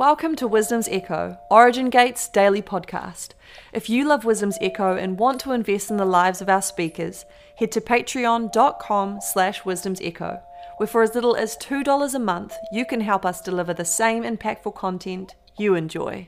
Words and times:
Welcome 0.00 0.34
to 0.36 0.48
Wisdom's 0.48 0.88
Echo, 0.88 1.36
Origin 1.50 1.90
Gate's 1.90 2.26
daily 2.26 2.62
podcast. 2.62 3.32
If 3.74 3.90
you 3.90 4.08
love 4.08 4.24
Wisdom's 4.24 4.56
Echo 4.62 4.96
and 4.96 5.18
want 5.18 5.42
to 5.42 5.52
invest 5.52 5.90
in 5.90 5.98
the 5.98 6.06
lives 6.06 6.40
of 6.40 6.48
our 6.48 6.62
speakers, 6.62 7.26
head 7.58 7.70
to 7.72 7.82
patreon.com 7.82 9.20
slash 9.20 9.62
wisdom's 9.66 10.00
echo, 10.00 10.40
where 10.78 10.86
for 10.86 11.02
as 11.02 11.14
little 11.14 11.36
as 11.36 11.54
$2 11.58 12.14
a 12.14 12.18
month, 12.18 12.54
you 12.72 12.86
can 12.86 13.02
help 13.02 13.26
us 13.26 13.42
deliver 13.42 13.74
the 13.74 13.84
same 13.84 14.22
impactful 14.22 14.74
content 14.74 15.34
you 15.58 15.74
enjoy. 15.74 16.26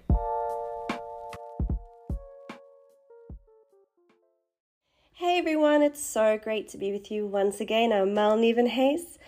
Hey 5.15 5.39
everyone, 5.39 5.81
it's 5.81 6.05
so 6.05 6.37
great 6.37 6.69
to 6.69 6.77
be 6.77 6.93
with 6.93 7.11
you 7.11 7.27
once 7.27 7.59
again. 7.59 7.91
I'm 7.91 8.13
Mel 8.13 8.37
Hayes 8.37 9.19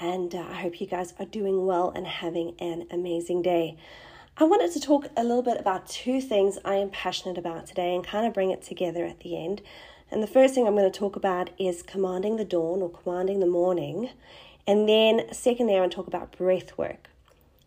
and 0.00 0.34
uh, 0.34 0.46
I 0.48 0.54
hope 0.54 0.80
you 0.80 0.86
guys 0.86 1.14
are 1.18 1.26
doing 1.26 1.66
well 1.66 1.90
and 1.90 2.06
having 2.06 2.54
an 2.58 2.86
amazing 2.90 3.42
day. 3.42 3.76
I 4.36 4.44
wanted 4.44 4.72
to 4.72 4.80
talk 4.80 5.08
a 5.16 5.22
little 5.22 5.42
bit 5.42 5.60
about 5.60 5.88
two 5.88 6.20
things 6.20 6.58
I 6.64 6.76
am 6.76 6.90
passionate 6.90 7.38
about 7.38 7.66
today 7.66 7.94
and 7.94 8.04
kind 8.04 8.26
of 8.26 8.32
bring 8.32 8.50
it 8.50 8.62
together 8.62 9.04
at 9.04 9.20
the 9.20 9.36
end. 9.36 9.62
And 10.10 10.22
the 10.22 10.26
first 10.26 10.54
thing 10.54 10.66
I'm 10.66 10.74
going 10.74 10.90
to 10.90 10.98
talk 10.98 11.16
about 11.16 11.50
is 11.58 11.82
commanding 11.82 12.36
the 12.36 12.44
dawn 12.44 12.82
or 12.82 12.90
commanding 12.90 13.40
the 13.40 13.46
morning. 13.46 14.10
And 14.66 14.88
then, 14.88 15.32
secondly, 15.32 15.76
I 15.76 15.80
want 15.80 15.92
to 15.92 15.96
talk 15.96 16.06
about 16.06 16.36
breath 16.36 16.76
work 16.78 17.10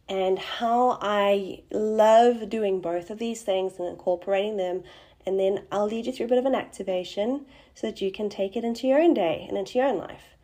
and 0.07 0.37
how 0.37 0.99
I 1.01 1.63
love 1.71 2.49
doing 2.49 2.81
both 2.81 3.09
of 3.09 3.17
these 3.17 3.41
things 3.41 3.79
and 3.79 3.87
incorporating 3.87 4.57
them. 4.57 4.83
And 5.25 5.39
then 5.39 5.63
I'll 5.71 5.87
lead 5.87 6.05
you 6.05 6.13
through 6.13 6.27
a 6.27 6.29
bit 6.29 6.37
of 6.37 6.45
an 6.45 6.55
activation 6.55 7.45
so 7.73 7.87
that 7.87 8.01
you 8.01 8.11
can 8.11 8.29
take 8.29 8.55
it 8.55 8.63
into 8.63 8.87
your 8.87 8.99
own 8.99 9.13
day 9.13 9.45
and 9.47 9.57
into 9.57 9.79
your 9.79 9.87
own 9.87 9.97
life. 9.97 10.34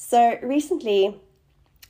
So, 0.00 0.38
recently, 0.44 1.20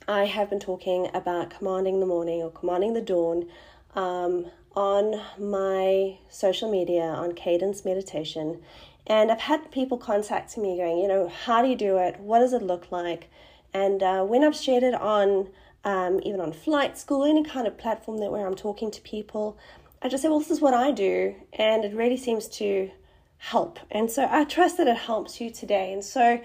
I 0.07 0.25
have 0.25 0.49
been 0.49 0.59
talking 0.59 1.11
about 1.13 1.51
commanding 1.51 1.99
the 1.99 2.07
morning 2.07 2.41
or 2.41 2.49
commanding 2.49 2.93
the 2.93 3.01
dawn 3.01 3.47
um, 3.93 4.47
on 4.75 5.21
my 5.37 6.17
social 6.27 6.71
media 6.71 7.03
on 7.03 7.33
Cadence 7.35 7.85
Meditation. 7.85 8.63
And 9.05 9.31
I've 9.31 9.41
had 9.41 9.71
people 9.71 9.99
contacting 9.99 10.63
me 10.63 10.75
going, 10.75 10.97
you 10.97 11.07
know, 11.07 11.27
how 11.27 11.61
do 11.61 11.69
you 11.69 11.75
do 11.75 11.99
it? 11.99 12.19
What 12.19 12.39
does 12.39 12.51
it 12.51 12.63
look 12.63 12.91
like? 12.91 13.29
And 13.75 14.01
uh, 14.01 14.23
when 14.23 14.43
I've 14.43 14.55
shared 14.55 14.81
it 14.81 14.95
on, 14.95 15.49
um, 15.83 16.19
even 16.23 16.41
on 16.41 16.51
flight 16.51 16.97
school, 16.97 17.23
any 17.23 17.43
kind 17.43 17.67
of 17.67 17.77
platform 17.77 18.17
that 18.21 18.31
where 18.31 18.47
I'm 18.47 18.55
talking 18.55 18.89
to 18.89 19.01
people, 19.01 19.55
I 20.01 20.09
just 20.09 20.23
say, 20.23 20.29
well, 20.29 20.39
this 20.39 20.49
is 20.49 20.61
what 20.61 20.73
I 20.73 20.89
do. 20.89 21.35
And 21.53 21.85
it 21.85 21.93
really 21.93 22.17
seems 22.17 22.47
to 22.57 22.89
help. 23.37 23.77
And 23.91 24.09
so 24.09 24.27
I 24.27 24.45
trust 24.45 24.77
that 24.77 24.87
it 24.87 24.97
helps 24.97 25.39
you 25.39 25.51
today. 25.51 25.93
And 25.93 26.03
so 26.03 26.41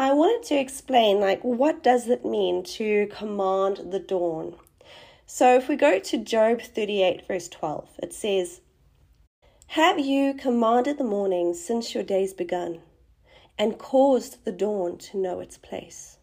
I 0.00 0.14
wanted 0.14 0.48
to 0.48 0.54
explain 0.54 1.20
like 1.20 1.44
what 1.44 1.82
does 1.82 2.08
it 2.08 2.24
mean 2.24 2.62
to 2.62 3.06
command 3.08 3.92
the 3.92 3.98
dawn. 3.98 4.56
So 5.26 5.54
if 5.56 5.68
we 5.68 5.76
go 5.76 5.98
to 5.98 6.16
Job 6.16 6.62
38 6.62 7.26
verse 7.28 7.50
12, 7.50 7.86
it 8.02 8.14
says, 8.14 8.62
"Have 9.76 10.00
you 10.00 10.32
commanded 10.32 10.96
the 10.96 11.04
morning 11.04 11.52
since 11.52 11.92
your 11.92 12.02
days 12.02 12.32
begun 12.32 12.80
and 13.58 13.78
caused 13.78 14.42
the 14.46 14.52
dawn 14.52 14.96
to 14.96 15.18
know 15.18 15.38
its 15.38 15.58
place?" 15.58 16.16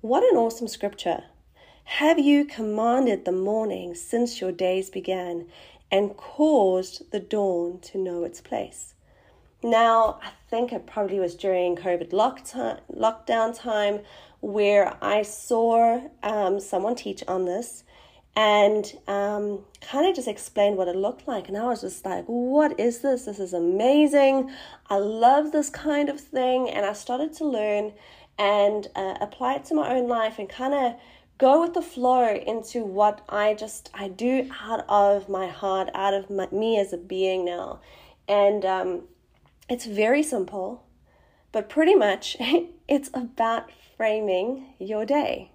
What 0.00 0.24
an 0.24 0.36
awesome 0.36 0.66
scripture. 0.66 1.26
Have 2.00 2.18
you 2.18 2.44
commanded 2.44 3.24
the 3.24 3.30
morning 3.30 3.94
since 3.94 4.40
your 4.40 4.50
days 4.50 4.90
began 4.90 5.46
and 5.92 6.16
caused 6.16 7.12
the 7.12 7.20
dawn 7.20 7.78
to 7.82 7.98
know 7.98 8.24
its 8.24 8.40
place? 8.40 8.94
Now, 9.62 10.18
I 10.22 10.30
think 10.48 10.72
it 10.72 10.86
probably 10.86 11.20
was 11.20 11.34
during 11.34 11.76
COVID 11.76 12.10
lockdown 12.10 13.58
time 13.58 14.00
where 14.40 14.96
I 15.02 15.22
saw 15.22 16.00
um, 16.22 16.60
someone 16.60 16.94
teach 16.94 17.22
on 17.28 17.44
this 17.44 17.84
and 18.34 18.90
um, 19.06 19.64
kind 19.82 20.08
of 20.08 20.14
just 20.14 20.28
explained 20.28 20.76
what 20.76 20.88
it 20.88 20.96
looked 20.96 21.28
like. 21.28 21.48
And 21.48 21.58
I 21.58 21.64
was 21.64 21.82
just 21.82 22.04
like, 22.06 22.24
what 22.26 22.78
is 22.80 23.00
this? 23.00 23.26
This 23.26 23.38
is 23.38 23.52
amazing. 23.52 24.50
I 24.88 24.96
love 24.96 25.52
this 25.52 25.68
kind 25.68 26.08
of 26.08 26.20
thing. 26.20 26.70
And 26.70 26.86
I 26.86 26.94
started 26.94 27.34
to 27.34 27.44
learn 27.44 27.92
and 28.38 28.88
uh, 28.96 29.16
apply 29.20 29.56
it 29.56 29.64
to 29.66 29.74
my 29.74 29.90
own 29.94 30.08
life 30.08 30.38
and 30.38 30.48
kind 30.48 30.72
of 30.72 30.94
go 31.36 31.60
with 31.60 31.74
the 31.74 31.82
flow 31.82 32.34
into 32.34 32.84
what 32.84 33.22
I 33.28 33.54
just 33.54 33.90
I 33.92 34.08
do 34.08 34.48
out 34.62 34.86
of 34.88 35.28
my 35.28 35.48
heart, 35.48 35.90
out 35.94 36.14
of 36.14 36.30
my, 36.30 36.48
me 36.50 36.78
as 36.78 36.94
a 36.94 36.98
being 36.98 37.44
now. 37.44 37.80
And 38.26 38.64
um, 38.64 39.02
it's 39.70 39.86
very 39.86 40.22
simple, 40.22 40.82
but 41.52 41.68
pretty 41.68 41.94
much 41.94 42.36
it's 42.88 43.08
about 43.14 43.70
framing 43.96 44.74
your 44.78 45.06
day. 45.06 45.52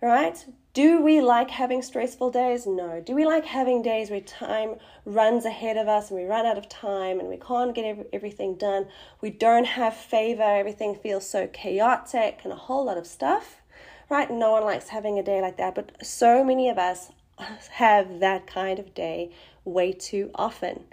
Right? 0.00 0.44
Do 0.72 1.02
we 1.02 1.20
like 1.20 1.50
having 1.50 1.82
stressful 1.82 2.30
days? 2.30 2.66
No. 2.66 3.02
Do 3.04 3.14
we 3.14 3.26
like 3.26 3.44
having 3.44 3.82
days 3.82 4.08
where 4.08 4.20
time 4.20 4.76
runs 5.04 5.44
ahead 5.44 5.76
of 5.76 5.86
us 5.86 6.10
and 6.10 6.18
we 6.18 6.26
run 6.26 6.46
out 6.46 6.56
of 6.56 6.68
time 6.68 7.20
and 7.20 7.28
we 7.28 7.36
can't 7.36 7.74
get 7.74 8.08
everything 8.12 8.54
done? 8.54 8.86
We 9.20 9.30
don't 9.30 9.66
have 9.66 9.94
favor, 9.94 10.42
everything 10.42 10.94
feels 10.94 11.28
so 11.28 11.46
chaotic 11.48 12.40
and 12.44 12.52
a 12.52 12.56
whole 12.56 12.86
lot 12.86 12.96
of 12.96 13.06
stuff, 13.06 13.60
right? 14.08 14.30
No 14.30 14.52
one 14.52 14.64
likes 14.64 14.88
having 14.88 15.18
a 15.18 15.22
day 15.22 15.42
like 15.42 15.56
that, 15.58 15.74
but 15.74 15.92
so 16.04 16.42
many 16.42 16.68
of 16.68 16.78
us 16.78 17.10
have 17.72 18.20
that 18.20 18.46
kind 18.46 18.78
of 18.78 18.94
day 18.94 19.32
way 19.64 19.92
too 19.92 20.30
often. 20.34 20.84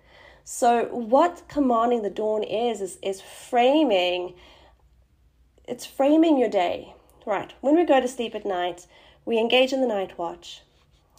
So, 0.51 0.85
what 0.85 1.43
commanding 1.47 2.01
the 2.01 2.09
dawn 2.09 2.41
is, 2.41 2.81
is, 2.81 2.97
is 3.03 3.21
framing, 3.21 4.33
it's 5.67 5.85
framing 5.85 6.39
your 6.39 6.49
day. 6.49 6.95
Right, 7.23 7.53
when 7.61 7.75
we 7.75 7.85
go 7.85 8.01
to 8.01 8.07
sleep 8.07 8.33
at 8.33 8.47
night, 8.47 8.87
we 9.25 9.37
engage 9.37 9.73
in 9.73 9.79
the 9.79 9.87
night 9.87 10.17
watch. 10.17 10.63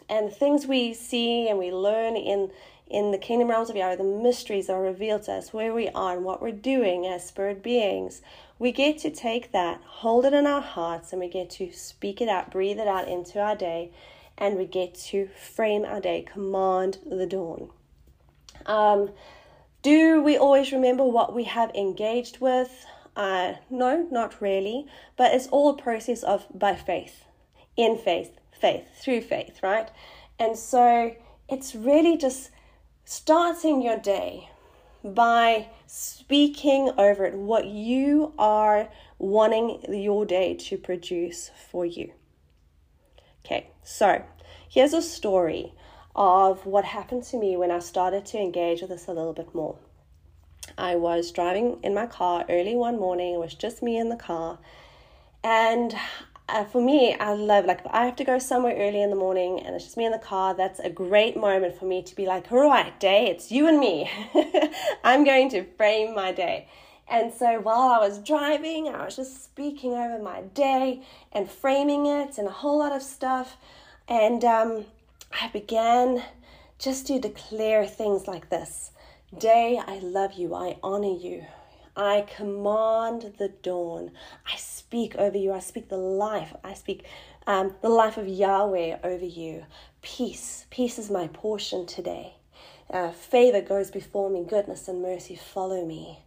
And 0.09 0.27
the 0.27 0.35
things 0.35 0.67
we 0.67 0.93
see 0.95 1.49
and 1.49 1.61
we 1.61 1.71
learn 1.71 2.17
in, 2.17 2.51
in 2.89 3.13
the 3.13 3.19
kingdom 3.19 3.51
realms 3.51 3.71
of 3.71 3.77
Yahweh, 3.77 3.95
the 3.95 4.03
mysteries 4.03 4.69
are 4.69 4.83
revealed 4.83 5.23
to 5.23 5.35
us, 5.35 5.53
where 5.53 5.73
we 5.73 5.89
are 5.91 6.17
and 6.17 6.25
what 6.25 6.43
we're 6.43 6.51
doing 6.51 7.07
as 7.07 7.29
spirit 7.29 7.63
beings. 7.63 8.23
We 8.59 8.73
get 8.73 8.99
to 8.99 9.11
take 9.11 9.53
that, 9.53 9.81
hold 9.85 10.25
it 10.25 10.35
in 10.35 10.49
our 10.49 10.61
hearts, 10.61 11.13
and 11.13 11.21
we 11.21 11.29
get 11.29 11.51
to 11.51 11.71
speak 11.71 12.21
it 12.21 12.29
out, 12.29 12.51
breathe 12.51 12.81
it 12.81 12.89
out 12.89 13.07
into 13.07 13.41
our 13.41 13.55
day, 13.55 13.93
and 14.37 14.59
we 14.59 14.67
get 14.67 14.97
to 15.13 15.29
frame 15.29 15.85
our 15.85 16.01
day, 16.01 16.23
command 16.29 16.99
the 17.09 17.29
dawn. 17.29 17.71
Um, 18.67 19.11
do 19.83 20.23
we 20.23 20.37
always 20.37 20.73
remember 20.73 21.05
what 21.05 21.35
we 21.35 21.45
have 21.45 21.71
engaged 21.75 22.41
with? 22.41 22.87
Uh, 23.17 23.55
no, 23.71 24.07
not 24.11 24.41
really. 24.41 24.87
But 25.17 25.35
it's 25.35 25.47
all 25.49 25.71
a 25.71 25.77
process 25.77 26.23
of 26.23 26.47
by 26.55 26.77
faith, 26.77 27.25
in 27.77 27.97
faith, 27.99 28.39
faith, 28.53 28.87
through 29.01 29.23
faith, 29.23 29.61
right? 29.63 29.91
And 30.39 30.57
so 30.57 31.15
it's 31.49 31.75
really 31.75 32.17
just 32.17 32.51
starting 33.05 33.83
your 33.83 33.99
day 33.99 34.51
by 35.03 35.69
speaking 35.87 36.93
over 36.99 37.25
it 37.25 37.35
what 37.35 37.67
you 37.67 38.33
are 38.39 38.89
wanting 39.19 39.83
your 39.89 40.25
day 40.25 40.55
to 40.55 40.77
produce 40.77 41.51
for 41.71 41.85
you. 41.87 42.13
Okay, 43.45 43.71
so 43.83 44.23
here's 44.69 44.93
a 44.93 45.03
story 45.03 45.73
of 46.15 46.67
what 46.67 46.85
happened 46.85 47.23
to 47.25 47.37
me 47.37 47.57
when 47.57 47.71
I 47.71 47.79
started 47.79 48.27
to 48.27 48.39
engage 48.39 48.81
with 48.81 48.91
this 48.91 49.07
a 49.07 49.13
little 49.13 49.33
bit 49.33 49.55
more. 49.55 49.77
I 50.77 50.97
was 50.97 51.31
driving 51.31 51.79
in 51.83 51.95
my 51.95 52.07
car 52.07 52.45
early 52.49 52.75
one 52.75 52.99
morning, 52.99 53.35
it 53.35 53.39
was 53.39 53.55
just 53.55 53.83
me 53.83 53.99
in 53.99 54.09
the 54.09 54.17
car, 54.17 54.59
and 55.43 55.95
uh, 56.51 56.65
for 56.65 56.83
me, 56.83 57.15
I 57.15 57.33
love 57.33 57.65
like 57.65 57.81
I 57.91 58.05
have 58.05 58.17
to 58.17 58.25
go 58.25 58.39
somewhere 58.39 58.75
early 58.77 59.03
in 59.03 59.11
the 59.11 59.17
morning 59.17 59.61
and 59.61 59.75
it's 59.75 59.85
just 59.85 59.97
me 59.97 60.05
in 60.05 60.13
the 60.13 60.19
car. 60.19 60.55
That's 60.55 60.81
a 60.81 60.91
great 60.91 61.37
moment 61.37 61.79
for 61.79 61.85
me 61.85 62.03
to 62.03 62.17
be 62.17 62.27
like, 62.27 62.51
all 62.51 62.69
right, 62.69 62.99
day, 62.99 63.29
it's 63.29 63.53
you 63.53 63.69
and 63.69 63.79
me. 63.79 64.11
I'm 65.05 65.25
going 65.25 65.49
to 65.51 65.65
frame 65.77 66.15
my 66.15 66.33
day. 66.33 66.69
And 67.09 67.33
so 67.33 67.61
while 67.61 67.91
I 67.91 67.99
was 67.99 68.19
driving, 68.19 68.89
I 68.89 69.05
was 69.05 69.17
just 69.17 69.45
speaking 69.45 69.93
over 69.95 70.23
my 70.23 70.43
day 70.43 71.03
and 71.33 71.51
framing 71.51 72.07
it 72.07 72.39
and 72.39 72.47
a 72.47 72.53
whole 72.53 72.79
lot 72.79 72.93
of 72.93 73.03
stuff. 73.03 73.57
And 74.09 74.45
um, 74.45 74.85
I 75.31 75.49
began 75.49 76.23
just 76.79 77.07
to 77.07 77.19
declare 77.19 77.87
things 77.87 78.27
like 78.27 78.51
this 78.51 78.91
Day, 79.39 79.81
I 79.85 80.01
love 80.01 80.33
you, 80.33 80.55
I 80.55 80.79
honor 80.83 81.17
you. 81.17 81.47
I 81.97 82.27
command 82.37 83.35
the 83.39 83.49
dawn. 83.63 84.11
I 84.51 84.57
speak 84.57 85.15
over 85.17 85.37
you. 85.37 85.53
I 85.53 85.61
speak 85.61 85.89
the 85.89 85.97
life. 85.97 86.55
I 86.65 86.75
speak 86.75 87.05
um, 87.47 87.75
the 87.81 87.89
life 87.89 88.17
of 88.17 88.27
Yahweh 88.27 88.99
over 89.05 89.25
you. 89.25 89.67
Peace. 90.03 90.67
Peace 90.71 90.99
is 90.99 91.11
my 91.11 91.29
portion 91.29 91.87
today. 91.87 92.35
Uh, 92.89 93.11
favor 93.13 93.61
goes 93.61 93.91
before 93.91 94.31
me. 94.31 94.45
Goodness 94.45 94.89
and 94.89 95.03
mercy 95.03 95.37
follow 95.37 95.85
me. 95.85 96.21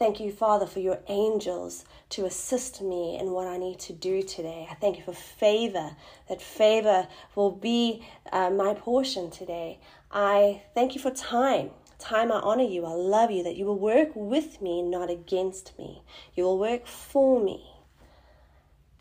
Thank 0.00 0.18
you, 0.18 0.32
Father, 0.32 0.64
for 0.64 0.80
your 0.80 0.98
angels 1.08 1.84
to 2.08 2.24
assist 2.24 2.80
me 2.80 3.18
in 3.20 3.32
what 3.32 3.46
I 3.46 3.58
need 3.58 3.78
to 3.80 3.92
do 3.92 4.22
today. 4.22 4.66
I 4.70 4.72
thank 4.72 4.96
you 4.96 5.04
for 5.04 5.12
favor, 5.12 5.94
that 6.26 6.40
favor 6.40 7.06
will 7.34 7.50
be 7.50 8.02
uh, 8.32 8.48
my 8.48 8.72
portion 8.72 9.30
today. 9.30 9.78
I 10.10 10.62
thank 10.74 10.94
you 10.94 11.02
for 11.02 11.10
time. 11.10 11.68
Time, 11.98 12.32
I 12.32 12.36
honor 12.36 12.64
you. 12.64 12.86
I 12.86 12.94
love 12.94 13.30
you, 13.30 13.42
that 13.42 13.56
you 13.56 13.66
will 13.66 13.78
work 13.78 14.08
with 14.14 14.62
me, 14.62 14.80
not 14.80 15.10
against 15.10 15.78
me. 15.78 16.02
You 16.34 16.44
will 16.44 16.58
work 16.58 16.86
for 16.86 17.38
me. 17.38 17.62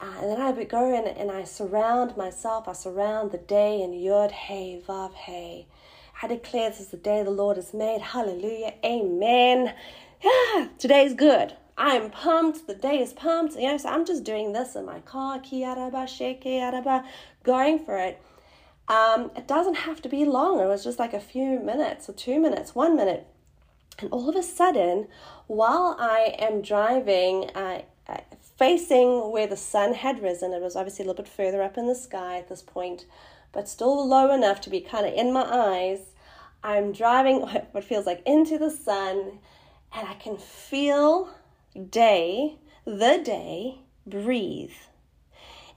Uh, 0.02 0.16
and 0.20 0.32
then 0.32 0.42
I 0.42 0.52
would 0.52 0.68
go 0.68 0.94
and, 0.94 1.08
and 1.08 1.32
I 1.32 1.46
surround 1.46 2.18
myself, 2.18 2.68
I 2.68 2.74
surround 2.74 3.32
the 3.32 3.38
day 3.38 3.82
in 3.82 3.94
Yod 3.94 4.32
Hey 4.32 4.82
Vav 4.86 5.14
Hey. 5.14 5.68
I 6.22 6.28
declare 6.28 6.70
this 6.70 6.82
is 6.82 6.88
the 6.88 6.98
day 6.98 7.24
the 7.24 7.32
Lord 7.32 7.56
has 7.56 7.74
made. 7.74 8.02
Hallelujah. 8.02 8.74
Amen. 8.84 9.74
Yeah, 10.22 10.68
today's 10.78 11.14
good. 11.14 11.56
I'm 11.78 12.10
pumped. 12.10 12.68
The 12.68 12.76
day 12.76 13.00
is 13.00 13.14
pumped. 13.14 13.56
You 13.56 13.72
know, 13.72 13.78
so 13.78 13.90
I'm 13.90 14.06
just 14.06 14.24
doing 14.24 14.52
this 14.54 14.76
in 14.76 14.86
my 14.86 15.00
car, 15.00 15.42
going 17.44 17.80
for 17.80 17.98
it. 17.98 18.22
Um, 18.90 19.32
it 19.36 19.48
doesn't 19.48 19.76
have 19.76 20.02
to 20.02 20.10
be 20.10 20.26
long. 20.26 20.60
It 20.60 20.66
was 20.66 20.84
just 20.84 21.00
like 21.00 21.14
a 21.14 21.20
few 21.20 21.60
minutes 21.60 22.10
or 22.10 22.14
two 22.14 22.40
minutes, 22.40 22.76
one 22.76 22.98
minute. 22.98 23.28
And 24.00 24.12
all 24.12 24.30
of 24.30 24.36
a 24.36 24.44
sudden, 24.44 25.08
while 25.48 25.96
I 26.00 26.36
am 26.40 26.62
driving, 26.62 27.50
uh, 27.52 27.82
facing 28.58 29.32
where 29.32 29.48
the 29.48 29.58
sun 29.58 29.94
had 29.94 30.22
risen, 30.22 30.54
it 30.54 30.62
was 30.62 30.76
obviously 30.76 31.06
a 31.06 31.08
little 31.08 31.24
bit 31.24 31.32
further 31.32 31.62
up 31.62 31.78
in 31.78 31.88
the 31.88 31.96
sky 31.96 32.38
at 32.40 32.50
this 32.50 32.62
point, 32.62 33.06
but 33.52 33.70
still 33.70 34.08
low 34.08 34.34
enough 34.34 34.60
to 34.62 34.70
be 34.70 34.82
kind 34.82 35.06
of 35.06 35.14
in 35.14 35.32
my 35.32 35.44
eyes. 35.44 36.00
I'm 36.64 36.92
driving 36.92 37.42
what 37.72 37.84
feels 37.84 38.06
like 38.06 38.24
into 38.26 38.58
the 38.58 38.72
sun, 38.72 39.40
and 39.94 40.08
I 40.08 40.14
can 40.16 40.38
feel 40.38 41.30
day, 41.90 42.58
the 42.86 43.22
day, 43.24 43.80
breathe. 44.06 44.74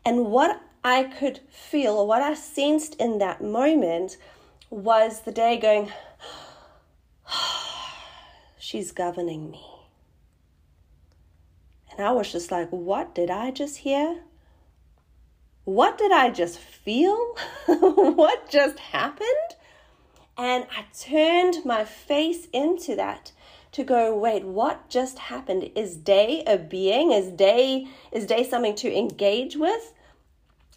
And 0.04 0.26
what 0.26 0.60
I 0.84 1.04
could 1.04 1.40
feel, 1.48 2.06
what 2.06 2.22
I 2.22 2.34
sensed 2.34 2.94
in 2.96 3.18
that 3.18 3.42
moment 3.42 4.16
was 4.70 5.20
the 5.20 5.32
day 5.32 5.58
going, 5.58 5.92
she's 8.58 8.92
governing 8.92 9.50
me. 9.50 9.64
And 11.90 12.06
I 12.06 12.12
was 12.12 12.32
just 12.32 12.50
like, 12.50 12.70
what 12.70 13.14
did 13.14 13.30
I 13.30 13.50
just 13.50 13.78
hear? 13.78 14.22
What 15.64 15.98
did 15.98 16.10
I 16.10 16.30
just 16.30 16.58
feel? 16.58 17.36
what 17.66 18.50
just 18.50 18.78
happened? 18.78 19.28
And 20.36 20.66
I 20.76 20.86
turned 20.98 21.64
my 21.64 21.84
face 21.84 22.48
into 22.52 22.96
that 22.96 23.32
to 23.72 23.84
go, 23.84 24.16
wait, 24.16 24.44
what 24.44 24.88
just 24.88 25.18
happened? 25.18 25.70
Is 25.74 25.96
day 25.96 26.44
a 26.46 26.58
being? 26.58 27.10
Is 27.12 27.30
day 27.30 27.88
is 28.12 28.26
day 28.26 28.48
something 28.48 28.74
to 28.76 28.96
engage 28.96 29.56
with? 29.56 29.92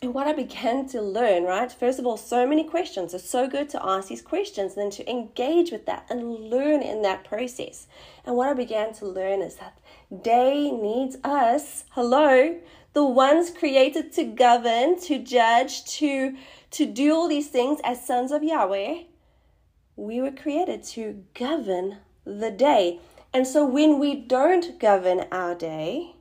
And 0.02 0.14
what 0.14 0.28
I 0.28 0.34
began 0.34 0.88
to 0.90 1.02
learn, 1.02 1.44
right? 1.44 1.72
First 1.72 2.00
of 2.00 2.06
all, 2.06 2.18
so 2.18 2.46
many 2.46 2.64
questions. 2.64 3.14
It's 3.14 3.30
so 3.30 3.48
good 3.48 3.70
to 3.70 3.86
ask 3.86 4.10
these 4.10 4.22
questions 4.22 4.74
and 4.74 4.84
then 4.84 4.92
to 4.92 5.10
engage 5.10 5.72
with 5.72 5.86
that 5.86 6.06
and 6.10 6.50
learn 6.50 6.82
in 6.82 7.02
that 7.04 7.24
process. 7.24 7.88
And 8.26 8.36
what 8.36 8.50
I 8.50 8.54
began 8.54 8.94
to 8.96 9.06
learn 9.06 9.42
is 9.42 9.56
that 9.56 9.78
day 10.22 10.70
needs 10.70 11.18
us, 11.24 11.86
hello, 11.92 12.60
the 12.94 13.06
ones 13.06 13.52
created 13.52 14.14
to 14.14 14.24
govern, 14.24 15.00
to 15.02 15.20
judge, 15.20 15.86
to 15.98 16.36
to 16.72 16.86
do 16.86 17.14
all 17.14 17.28
these 17.28 17.50
things 17.50 17.80
as 17.84 18.06
sons 18.06 18.32
of 18.32 18.44
Yahweh. 18.44 19.04
We 19.96 20.22
were 20.22 20.32
created 20.32 20.84
to 20.96 21.24
govern 21.34 22.00
the 22.26 22.52
day. 22.52 23.00
And 23.34 23.46
so 23.46 23.66
when 23.66 24.00
we 24.00 24.16
don't 24.16 24.80
govern 24.80 25.26
our 25.32 25.56
day, 25.56 26.16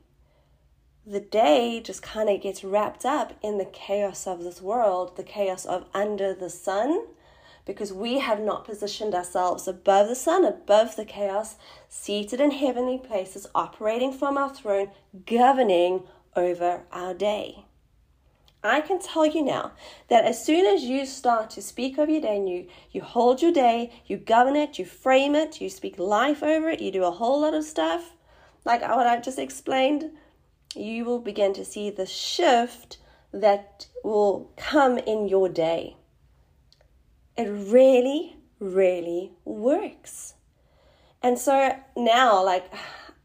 the 1.05 1.19
day 1.19 1.81
just 1.83 2.01
kind 2.01 2.29
of 2.29 2.41
gets 2.41 2.63
wrapped 2.63 3.05
up 3.05 3.33
in 3.41 3.57
the 3.57 3.65
chaos 3.65 4.25
of 4.25 4.43
this 4.43 4.61
world, 4.61 5.17
the 5.17 5.23
chaos 5.23 5.65
of 5.65 5.85
under 5.93 6.33
the 6.33 6.49
sun, 6.49 7.05
because 7.65 7.93
we 7.93 8.19
have 8.19 8.39
not 8.39 8.65
positioned 8.65 9.13
ourselves 9.13 9.67
above 9.67 10.07
the 10.07 10.15
sun, 10.15 10.45
above 10.45 10.95
the 10.95 11.05
chaos, 11.05 11.55
seated 11.89 12.41
in 12.41 12.51
heavenly 12.51 12.97
places, 12.97 13.47
operating 13.55 14.13
from 14.13 14.37
our 14.37 14.53
throne, 14.53 14.89
governing 15.25 16.03
over 16.35 16.83
our 16.91 17.13
day. 17.13 17.64
I 18.65 18.81
can 18.81 18.99
tell 18.99 19.25
you 19.25 19.43
now 19.43 19.71
that 20.09 20.25
as 20.25 20.43
soon 20.43 20.65
as 20.65 20.83
you 20.83 21.05
start 21.05 21.49
to 21.51 21.61
speak 21.61 21.97
of 21.97 22.09
your 22.09 22.21
day 22.21 22.37
and 22.37 22.49
you, 22.49 22.67
you 22.91 23.01
hold 23.01 23.41
your 23.41 23.51
day, 23.51 23.91
you 24.05 24.17
govern 24.17 24.55
it, 24.55 24.79
you 24.79 24.85
frame 24.85 25.35
it, 25.35 25.61
you 25.61 25.69
speak 25.69 25.99
life 25.99 26.43
over 26.43 26.69
it, 26.69 26.81
you 26.81 26.91
do 26.91 27.03
a 27.03 27.11
whole 27.11 27.41
lot 27.41 27.53
of 27.53 27.63
stuff, 27.63 28.13
like 28.63 28.81
what 28.81 29.07
I've 29.07 29.23
just 29.23 29.39
explained, 29.39 30.11
you 30.75 31.05
will 31.05 31.19
begin 31.19 31.53
to 31.53 31.65
see 31.65 31.89
the 31.89 32.05
shift 32.05 32.97
that 33.31 33.87
will 34.03 34.51
come 34.57 34.97
in 34.97 35.27
your 35.27 35.49
day. 35.49 35.97
It 37.37 37.49
really, 37.49 38.37
really 38.59 39.33
works. 39.43 40.35
And 41.21 41.37
so 41.37 41.75
now, 41.97 42.43
like, 42.43 42.71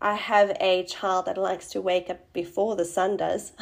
I 0.02 0.14
have 0.14 0.56
a 0.60 0.84
child 0.84 1.26
that 1.26 1.36
likes 1.36 1.68
to 1.72 1.80
wake 1.80 2.08
up 2.08 2.32
before 2.32 2.74
the 2.74 2.84
sun 2.84 3.16
does. 3.18 3.52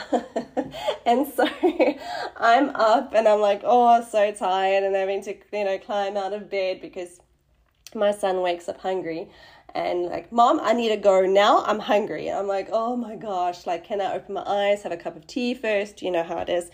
and 1.06 1.26
so 1.26 1.48
I'm 2.36 2.70
up 2.70 3.12
and 3.14 3.26
I'm 3.26 3.40
like, 3.40 3.62
oh, 3.64 4.04
so 4.08 4.30
tired 4.32 4.84
and 4.84 4.94
having 4.94 5.22
to, 5.24 5.34
you 5.52 5.64
know, 5.64 5.78
climb 5.78 6.16
out 6.16 6.32
of 6.32 6.48
bed 6.48 6.80
because 6.80 7.20
my 7.94 8.12
son 8.12 8.40
wakes 8.40 8.68
up 8.68 8.80
hungry 8.80 9.28
and 9.74 10.06
like, 10.06 10.32
Mom, 10.32 10.60
I 10.62 10.72
need 10.72 10.88
to 10.88 10.96
go 10.96 11.22
now. 11.26 11.62
I'm 11.64 11.78
hungry. 11.78 12.28
And 12.28 12.38
I'm 12.38 12.46
like, 12.46 12.68
oh 12.72 12.96
my 12.96 13.16
gosh, 13.16 13.66
like, 13.66 13.84
can 13.84 14.00
I 14.00 14.14
open 14.14 14.34
my 14.34 14.44
eyes, 14.46 14.82
have 14.82 14.92
a 14.92 14.96
cup 14.96 15.16
of 15.16 15.26
tea 15.26 15.54
first? 15.54 16.02
You 16.02 16.10
know 16.10 16.22
how 16.22 16.38
it 16.38 16.48
is. 16.48 16.70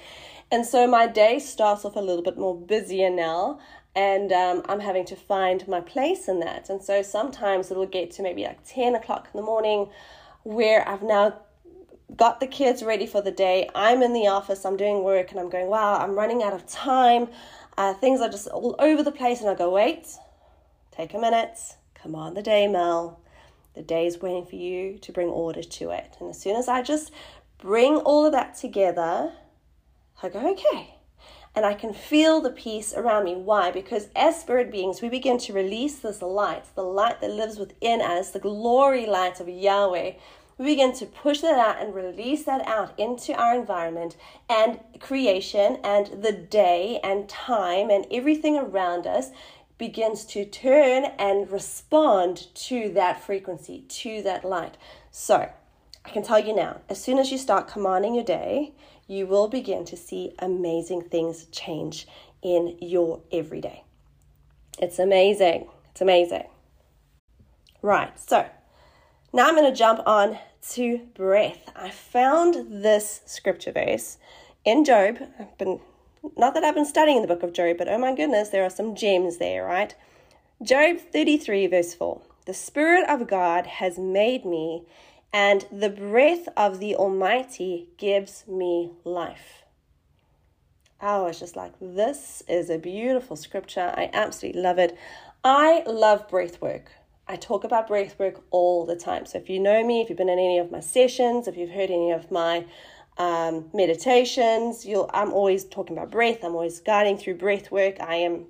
And 0.50 0.64
so 0.64 0.87
my 0.87 1.06
day 1.06 1.38
starts 1.38 1.84
off 1.84 1.96
a 1.96 2.00
little 2.00 2.22
bit 2.22 2.38
more 2.38 2.56
busier 2.56 3.11
now. 3.11 3.58
And 3.96 4.32
um, 4.32 4.62
I'm 4.69 4.81
having 4.81 5.05
to 5.06 5.17
find 5.17 5.67
my 5.69 5.81
place 5.81 6.29
in 6.29 6.41
that. 6.41 6.69
And 6.69 6.82
so 6.82 7.02
sometimes 7.02 7.70
it'll 7.70 7.87
get 7.87 8.11
to 8.12 8.23
maybe 8.23 8.43
like 8.43 8.58
10 8.67 8.94
o'clock 8.94 9.29
in 9.32 9.38
the 9.38 9.46
morning 9.46 9.88
where 10.43 10.87
I've 10.88 11.02
now 11.02 11.38
got 12.17 12.41
the 12.41 12.46
kids 12.46 12.82
ready 12.82 13.06
for 13.06 13.23
the 13.23 13.31
day. 13.31 13.70
I'm 13.75 14.02
in 14.02 14.12
the 14.12 14.26
office, 14.26 14.64
I'm 14.64 14.76
doing 14.76 15.05
work, 15.05 15.31
and 15.31 15.41
I'm 15.41 15.49
going, 15.49 15.69
wow, 15.69 15.99
I'm 15.99 16.17
running 16.17 16.43
out 16.43 16.52
of 16.52 16.67
time. 16.67 17.29
Uh, 17.79 17.94
things 17.94 18.20
are 18.20 18.29
just 18.29 18.49
all 18.49 18.75
over 18.79 19.02
the 19.02 19.12
place. 19.12 19.41
And 19.41 19.49
I 19.49 19.55
go, 19.55 19.70
wait, 19.70 20.08
take 20.93 21.14
a 21.14 21.19
minute 21.19 21.58
Come 22.05 22.14
on 22.17 22.35
the 22.35 22.43
day, 22.43 22.69
Mel. 22.69 23.19
The 23.73 23.81
day 23.81 24.06
is 24.06 24.20
waiting 24.20 24.44
for 24.44 24.56
you 24.56 24.99
to 24.99 25.11
bring 25.11 25.29
order 25.29 25.62
to 25.62 25.88
it. 25.88 26.19
And 26.20 26.29
as 26.29 26.38
soon 26.38 26.55
as 26.55 26.69
I 26.69 26.82
just 26.82 27.11
bring 27.56 27.97
all 27.97 28.26
of 28.26 28.32
that 28.32 28.56
together, 28.56 29.32
I 30.23 30.29
go, 30.29 30.52
okay. 30.52 30.97
And 31.54 31.64
I 31.64 31.74
can 31.74 31.92
feel 31.92 32.40
the 32.40 32.50
peace 32.50 32.92
around 32.94 33.24
me. 33.24 33.36
Why? 33.36 33.70
Because 33.70 34.08
as 34.16 34.40
spirit 34.40 34.72
beings, 34.72 35.00
we 35.00 35.08
begin 35.08 35.38
to 35.38 35.52
release 35.52 35.98
this 35.98 36.20
light, 36.20 36.64
the 36.74 36.82
light 36.82 37.20
that 37.20 37.30
lives 37.30 37.58
within 37.58 38.00
us, 38.00 38.30
the 38.30 38.40
glory 38.40 39.06
light 39.06 39.38
of 39.38 39.48
Yahweh. 39.48 40.12
We 40.58 40.64
begin 40.64 40.92
to 40.94 41.06
push 41.06 41.40
that 41.40 41.58
out 41.58 41.80
and 41.80 41.94
release 41.94 42.44
that 42.44 42.66
out 42.66 42.98
into 42.98 43.34
our 43.34 43.54
environment 43.54 44.16
and 44.48 44.80
creation 45.00 45.78
and 45.82 46.22
the 46.22 46.32
day 46.32 47.00
and 47.02 47.28
time 47.28 47.90
and 47.90 48.06
everything 48.10 48.56
around 48.56 49.06
us 49.06 49.30
begins 49.78 50.25
to 50.25 50.44
turn 50.44 51.06
and 51.18 51.50
respond 51.50 52.54
to 52.54 52.90
that 52.90 53.23
frequency, 53.23 53.80
to 53.88 54.23
that 54.23 54.44
light. 54.44 54.76
So, 55.11 55.50
I 56.04 56.11
can 56.11 56.23
tell 56.23 56.38
you 56.38 56.54
now, 56.54 56.82
as 56.88 57.02
soon 57.02 57.18
as 57.18 57.32
you 57.32 57.38
start 57.38 57.66
commanding 57.66 58.14
your 58.14 58.25
day, 58.25 58.75
you 59.06 59.26
will 59.26 59.49
begin 59.49 59.84
to 59.87 59.96
see 59.96 60.34
amazing 60.38 61.02
things 61.02 61.46
change 61.46 62.06
in 62.42 62.76
your 62.80 63.20
everyday. 63.32 63.84
It's 64.78 64.99
amazing. 64.99 65.68
It's 65.90 66.00
amazing. 66.00 66.44
Right, 67.82 68.18
so 68.18 68.46
now 69.32 69.49
I'm 69.49 69.56
going 69.56 69.70
to 69.70 69.76
jump 69.76 70.00
on 70.06 70.38
to 70.70 70.99
breath. 71.14 71.70
I 71.76 71.90
found 71.90 72.82
this 72.82 73.20
scripture 73.26 73.73
verse 73.73 74.16
in 74.64 74.84
Job. 74.84 75.18
I've 75.38 75.56
been 75.58 75.80
not 76.37 76.54
that 76.54 76.64
I've 76.64 76.75
been 76.75 76.87
studying 76.87 77.20
the 77.20 77.28
book 77.28 77.42
of 77.42 77.52
Job, 77.52 77.76
but 77.76 77.88
oh 77.88 77.99
my 77.99 78.14
goodness, 78.14 78.49
there 78.49 78.64
are 78.64 78.70
some 78.70 78.94
gems 78.94 79.37
there, 79.37 79.64
right? 79.64 79.94
Job 80.62 80.99
33, 80.99 81.66
verse 81.66 81.94
4 81.94 82.23
The 82.46 82.54
Spirit 82.54 83.08
of 83.08 83.28
God 83.28 83.66
has 83.66 83.99
made 83.99 84.44
me, 84.44 84.84
and 85.35 85.67
the 85.73 85.91
breath 85.91 86.49
of 86.57 86.79
the 86.79 86.95
Almighty 86.95 87.88
gives 87.99 88.47
me 88.47 88.93
life. 89.05 89.64
I 91.00 91.19
was 91.19 91.41
just 91.41 91.57
like, 91.57 91.73
this 91.81 92.43
is 92.49 92.71
a 92.71 92.79
beautiful 92.79 93.37
scripture. 93.37 93.93
I 93.97 94.09
absolutely 94.12 94.62
love 94.62 94.79
it. 94.79 94.97
I 95.43 95.83
love 95.87 96.29
breath 96.29 96.62
work. 96.62 96.93
I 97.26 97.35
talk 97.35 97.64
about 97.64 97.88
breath 97.88 98.17
work 98.19 98.45
all 98.53 98.87
the 98.87 98.97
time. 98.97 99.26
So 99.26 99.38
if 99.38 99.50
you 99.50 99.59
know 99.59 99.85
me, 99.85 100.00
if 100.00 100.09
you've 100.09 100.17
been 100.17 100.29
in 100.29 100.38
any 100.38 100.59
of 100.59 100.71
my 100.71 100.81
sessions, 100.81 101.49
if 101.49 101.57
you've 101.57 101.71
heard 101.71 101.91
any 101.91 102.12
of 102.12 102.31
my 102.31 102.64
um, 103.19 103.71
meditations. 103.73 104.85
You'll, 104.85 105.11
I'm 105.12 105.33
always 105.33 105.64
talking 105.64 105.97
about 105.97 106.11
breath. 106.11 106.45
I'm 106.45 106.55
always 106.55 106.81
guiding 106.81 107.19
through 107.19 107.37
breath 107.37 107.71
work. 107.71 107.97
I 108.00 108.17
am, 108.17 108.47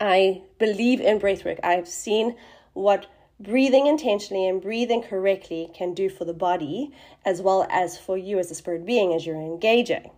I 0.00 0.42
believe 0.58 1.00
in 1.00 1.18
breath 1.18 1.44
work. 1.44 1.58
I've 1.62 1.88
seen 1.88 2.36
what 2.74 3.06
breathing 3.38 3.86
intentionally 3.86 4.46
and 4.48 4.62
breathing 4.62 5.02
correctly 5.02 5.70
can 5.74 5.94
do 5.94 6.08
for 6.08 6.24
the 6.24 6.34
body 6.34 6.92
as 7.24 7.42
well 7.42 7.66
as 7.70 7.98
for 7.98 8.16
you 8.16 8.38
as 8.38 8.50
a 8.50 8.54
spirit 8.54 8.86
being 8.86 9.12
as 9.12 9.26
you're 9.26 9.36
engaging. 9.36 10.10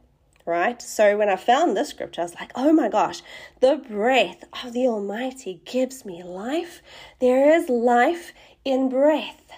Right? 0.46 0.80
So 0.80 1.18
when 1.18 1.28
I 1.28 1.36
found 1.36 1.76
this 1.76 1.90
scripture, 1.90 2.22
I 2.22 2.24
was 2.24 2.34
like, 2.34 2.52
oh 2.54 2.72
my 2.72 2.88
gosh, 2.88 3.20
the 3.60 3.76
breath 3.76 4.44
of 4.64 4.72
the 4.72 4.86
Almighty 4.86 5.60
gives 5.66 6.06
me 6.06 6.22
life. 6.22 6.80
There 7.20 7.54
is 7.54 7.68
life 7.68 8.32
in 8.64 8.88
breath 8.88 9.48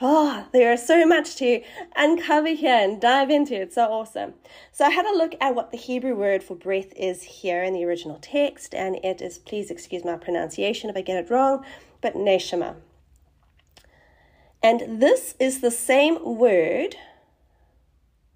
Oh, 0.00 0.46
there 0.52 0.72
is 0.72 0.86
so 0.86 1.04
much 1.04 1.34
to 1.36 1.60
uncover 1.96 2.50
here 2.50 2.76
and 2.76 3.00
dive 3.00 3.30
into. 3.30 3.60
It's 3.60 3.74
so 3.74 3.86
awesome. 3.86 4.34
So, 4.70 4.84
I 4.84 4.90
had 4.90 5.06
a 5.06 5.16
look 5.16 5.34
at 5.40 5.56
what 5.56 5.72
the 5.72 5.76
Hebrew 5.76 6.14
word 6.14 6.44
for 6.44 6.54
breath 6.54 6.92
is 6.94 7.24
here 7.24 7.64
in 7.64 7.72
the 7.72 7.84
original 7.84 8.18
text, 8.22 8.76
and 8.76 9.04
it 9.04 9.20
is, 9.20 9.38
please 9.38 9.72
excuse 9.72 10.04
my 10.04 10.16
pronunciation 10.16 10.88
if 10.88 10.96
I 10.96 11.00
get 11.00 11.24
it 11.24 11.30
wrong, 11.30 11.64
but 12.00 12.14
neshama. 12.14 12.76
And 14.62 15.00
this 15.00 15.34
is 15.38 15.60
the 15.60 15.70
same 15.70 16.36
word 16.36 16.96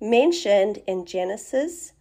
mentioned 0.00 0.83
in 0.87 1.05
Genesis 1.05 1.93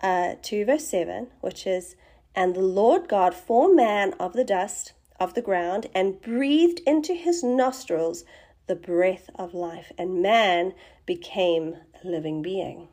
uh, 0.00 0.34
2, 0.42 0.64
verse 0.64 0.86
7, 0.86 1.28
which 1.40 1.66
is, 1.66 1.96
And 2.34 2.54
the 2.54 2.62
Lord 2.62 3.08
God 3.08 3.34
formed 3.34 3.76
man 3.76 4.14
of 4.14 4.32
the 4.32 4.44
dust 4.44 4.92
of 5.18 5.34
the 5.34 5.42
ground 5.42 5.86
and 5.94 6.20
breathed 6.20 6.80
into 6.86 7.14
his 7.14 7.42
nostrils 7.42 8.24
the 8.66 8.76
breath 8.76 9.28
of 9.34 9.52
life, 9.52 9.92
and 9.98 10.22
man 10.22 10.72
became 11.04 11.76
a 12.02 12.06
living 12.06 12.40
being. 12.40 12.88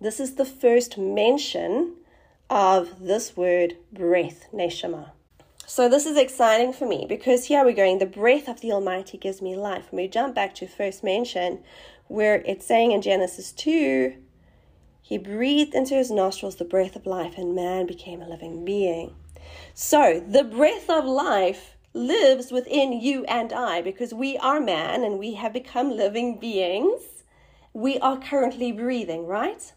This 0.00 0.20
is 0.20 0.34
the 0.34 0.44
first 0.44 0.98
mention 0.98 1.94
of 2.50 3.00
this 3.00 3.36
word 3.36 3.76
breath, 3.92 4.48
neshama. 4.52 5.12
So 5.68 5.88
this 5.88 6.06
is 6.06 6.16
exciting 6.16 6.72
for 6.72 6.86
me 6.86 7.06
because 7.08 7.46
here 7.46 7.64
we're 7.64 7.74
going, 7.74 7.98
the 7.98 8.06
breath 8.06 8.46
of 8.46 8.60
the 8.60 8.70
Almighty 8.70 9.18
gives 9.18 9.42
me 9.42 9.56
life. 9.56 9.90
When 9.90 10.00
we 10.00 10.06
jump 10.06 10.32
back 10.32 10.54
to 10.54 10.68
first 10.68 11.02
mention, 11.02 11.64
where 12.06 12.36
it's 12.46 12.64
saying 12.64 12.92
in 12.92 13.02
Genesis 13.02 13.50
2, 13.50 14.14
he 15.02 15.18
breathed 15.18 15.74
into 15.74 15.94
his 15.94 16.08
nostrils 16.08 16.54
the 16.54 16.64
breath 16.64 16.94
of 16.94 17.04
life, 17.04 17.36
and 17.36 17.52
man 17.52 17.86
became 17.86 18.22
a 18.22 18.28
living 18.28 18.64
being. 18.64 19.16
So 19.74 20.24
the 20.24 20.44
breath 20.44 20.88
of 20.88 21.04
life 21.04 21.76
lives 21.92 22.52
within 22.52 22.92
you 22.92 23.24
and 23.24 23.52
I 23.52 23.82
because 23.82 24.14
we 24.14 24.38
are 24.38 24.60
man 24.60 25.02
and 25.02 25.18
we 25.18 25.34
have 25.34 25.52
become 25.52 25.96
living 25.96 26.38
beings. 26.38 27.24
We 27.72 27.98
are 27.98 28.20
currently 28.20 28.70
breathing, 28.70 29.26
right? 29.26 29.72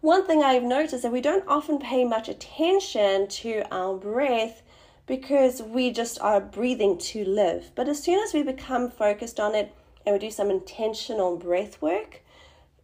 One 0.00 0.26
thing 0.26 0.42
I've 0.42 0.64
noticed 0.64 1.04
that 1.04 1.12
we 1.12 1.20
don't 1.20 1.46
often 1.46 1.78
pay 1.78 2.04
much 2.04 2.28
attention 2.28 3.28
to 3.28 3.62
our 3.70 3.96
breath 3.96 4.62
because 5.10 5.60
we 5.60 5.90
just 5.90 6.20
are 6.20 6.40
breathing 6.40 6.96
to 6.96 7.24
live. 7.24 7.72
But 7.74 7.88
as 7.88 8.00
soon 8.00 8.22
as 8.22 8.32
we 8.32 8.44
become 8.44 8.88
focused 8.88 9.40
on 9.40 9.56
it 9.56 9.74
and 10.06 10.12
we 10.12 10.20
do 10.20 10.30
some 10.30 10.52
intentional 10.52 11.36
breath 11.36 11.82
work, 11.82 12.22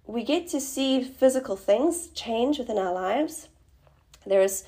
we 0.09 0.25
get 0.25 0.49
to 0.49 0.61
see 0.61 1.05
physical 1.05 1.55
things 1.55 2.09
change 2.09 2.59
within 2.59 2.79
our 2.79 2.93
lives. 2.93 3.49
There 4.27 4.43
is 4.43 4.65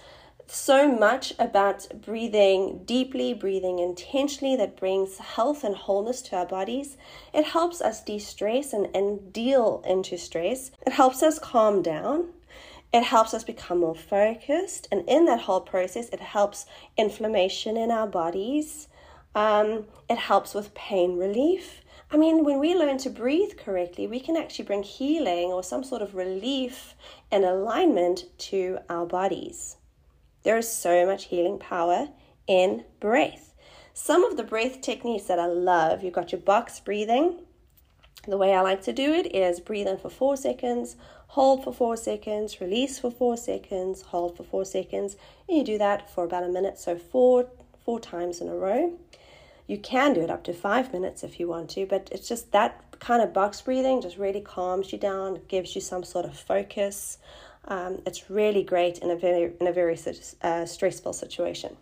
so 0.46 0.88
much 0.88 1.34
about 1.36 1.88
breathing 2.00 2.84
deeply, 2.84 3.34
breathing 3.34 3.80
intentionally 3.80 4.54
that 4.54 4.76
brings 4.76 5.18
health 5.18 5.64
and 5.64 5.74
wholeness 5.74 6.22
to 6.22 6.36
our 6.36 6.46
bodies. 6.46 6.96
It 7.34 7.44
helps 7.44 7.80
us 7.80 8.04
de 8.04 8.20
stress 8.20 8.72
and, 8.72 8.86
and 8.94 9.32
deal 9.32 9.82
into 9.84 10.16
stress. 10.16 10.70
It 10.86 10.92
helps 10.92 11.24
us 11.24 11.40
calm 11.40 11.82
down. 11.82 12.28
It 12.92 13.04
helps 13.04 13.34
us 13.34 13.44
become 13.44 13.80
more 13.80 13.94
focused. 13.94 14.88
And 14.90 15.06
in 15.08 15.26
that 15.26 15.40
whole 15.40 15.60
process, 15.60 16.08
it 16.08 16.20
helps 16.20 16.66
inflammation 16.96 17.76
in 17.76 17.90
our 17.90 18.06
bodies. 18.06 18.88
Um, 19.34 19.84
it 20.08 20.18
helps 20.18 20.54
with 20.54 20.74
pain 20.74 21.18
relief. 21.18 21.82
I 22.10 22.16
mean, 22.16 22.44
when 22.44 22.58
we 22.58 22.74
learn 22.74 22.96
to 22.98 23.10
breathe 23.10 23.58
correctly, 23.58 24.06
we 24.06 24.20
can 24.20 24.36
actually 24.36 24.64
bring 24.64 24.82
healing 24.82 25.52
or 25.52 25.62
some 25.62 25.84
sort 25.84 26.00
of 26.00 26.14
relief 26.14 26.94
and 27.30 27.44
alignment 27.44 28.24
to 28.38 28.78
our 28.88 29.04
bodies. 29.04 29.76
There 30.42 30.56
is 30.56 30.70
so 30.72 31.04
much 31.04 31.26
healing 31.26 31.58
power 31.58 32.08
in 32.46 32.84
breath. 33.00 33.54
Some 33.92 34.24
of 34.24 34.38
the 34.38 34.44
breath 34.44 34.80
techniques 34.80 35.24
that 35.24 35.38
I 35.38 35.46
love, 35.46 36.02
you've 36.02 36.14
got 36.14 36.32
your 36.32 36.40
box 36.40 36.80
breathing. 36.80 37.40
The 38.26 38.38
way 38.38 38.54
I 38.54 38.62
like 38.62 38.82
to 38.82 38.92
do 38.92 39.12
it 39.12 39.34
is 39.34 39.60
breathe 39.60 39.86
in 39.86 39.98
for 39.98 40.08
four 40.08 40.36
seconds, 40.36 40.96
hold 41.28 41.64
for 41.64 41.72
four 41.72 41.96
seconds, 41.96 42.60
release 42.60 42.98
for 42.98 43.10
four 43.10 43.36
seconds, 43.36 44.02
hold 44.02 44.36
for 44.36 44.42
four 44.42 44.64
seconds, 44.64 45.16
and 45.48 45.58
you 45.58 45.64
do 45.64 45.78
that 45.78 46.10
for 46.10 46.24
about 46.24 46.42
a 46.42 46.48
minute, 46.48 46.78
so 46.78 46.96
four 46.96 47.48
four 47.84 48.00
times 48.00 48.40
in 48.40 48.48
a 48.48 48.54
row. 48.54 48.98
You 49.66 49.78
can 49.78 50.14
do 50.14 50.20
it 50.20 50.30
up 50.30 50.44
to 50.44 50.52
five 50.52 50.92
minutes 50.92 51.22
if 51.22 51.38
you 51.38 51.48
want 51.48 51.70
to, 51.70 51.86
but 51.86 52.08
it's 52.12 52.28
just 52.28 52.52
that 52.52 52.84
kind 53.00 53.22
of 53.22 53.32
box 53.32 53.60
breathing 53.60 54.02
just 54.02 54.18
really 54.18 54.40
calms 54.40 54.92
you 54.92 54.98
down, 54.98 55.40
gives 55.48 55.74
you 55.74 55.80
some 55.80 56.02
sort 56.02 56.24
of 56.24 56.38
focus. 56.38 57.18
Um, 57.66 58.02
it's 58.06 58.30
really 58.30 58.62
great 58.62 58.98
in 58.98 59.10
a 59.10 59.16
very 59.16 59.52
in 59.60 59.66
a 59.66 59.72
very 59.72 59.98
uh, 60.42 60.64
stressful 60.66 61.12
situation. 61.12 61.76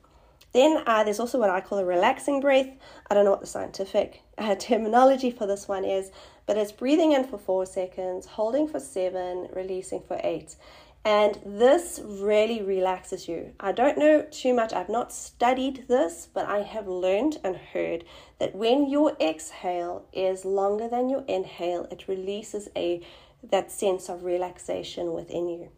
Then 0.57 0.83
uh, 0.87 1.05
there's 1.05 1.21
also 1.21 1.39
what 1.39 1.51
I 1.51 1.61
call 1.61 1.81
a 1.81 1.85
relaxing 1.85 2.41
breath. 2.41 2.71
I 3.11 3.15
don't 3.15 3.27
know 3.27 3.33
what 3.33 3.43
the 3.43 3.47
scientific 3.47 4.23
uh, 4.39 4.55
terminology 4.59 5.31
for 5.31 5.47
this 5.47 5.69
one 5.69 5.85
is, 5.85 6.11
but 6.47 6.57
it's 6.57 6.73
breathing 6.73 7.13
in 7.13 7.25
for 7.25 7.37
four 7.37 7.67
seconds, 7.67 8.25
holding 8.25 8.67
for 8.67 8.81
seven, 8.81 9.49
releasing 9.55 10.01
for 10.01 10.19
eight. 10.25 10.57
And 11.05 11.39
this 11.45 12.01
really 12.03 12.63
relaxes 12.63 13.29
you. 13.29 13.53
I 13.61 13.73
don't 13.73 13.99
know 13.99 14.25
too 14.31 14.55
much, 14.55 14.73
I've 14.73 14.89
not 14.89 15.13
studied 15.13 15.85
this, 15.89 16.27
but 16.33 16.47
I 16.47 16.63
have 16.63 16.89
learned 16.89 17.37
and 17.45 17.57
heard 17.57 18.05
that 18.39 18.55
when 18.57 18.89
your 18.89 19.15
exhale 19.21 20.07
is 20.15 20.47
longer 20.47 20.89
than 20.89 21.11
your 21.11 21.25
inhale, 21.29 21.87
it 21.91 22.09
releases 22.09 22.71
a 22.75 23.03
that 23.43 23.71
sense 23.71 24.09
of 24.09 24.25
relaxation 24.25 25.13
within 25.13 25.51
you. 25.51 25.69